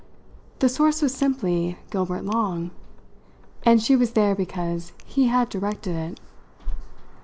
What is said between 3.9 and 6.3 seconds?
was there because he had directed it.